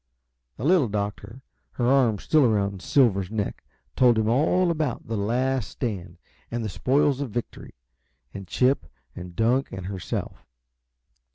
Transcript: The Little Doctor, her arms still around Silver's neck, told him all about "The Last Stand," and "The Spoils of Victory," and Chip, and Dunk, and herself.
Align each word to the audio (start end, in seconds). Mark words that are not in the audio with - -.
The 0.57 0.63
Little 0.63 0.87
Doctor, 0.87 1.43
her 1.73 1.85
arms 1.85 2.23
still 2.23 2.43
around 2.43 2.81
Silver's 2.81 3.29
neck, 3.29 3.63
told 3.95 4.17
him 4.17 4.27
all 4.27 4.71
about 4.71 5.05
"The 5.05 5.15
Last 5.15 5.69
Stand," 5.69 6.17
and 6.49 6.65
"The 6.65 6.69
Spoils 6.69 7.21
of 7.21 7.29
Victory," 7.29 7.75
and 8.33 8.47
Chip, 8.47 8.87
and 9.15 9.35
Dunk, 9.35 9.71
and 9.71 9.85
herself. 9.85 10.43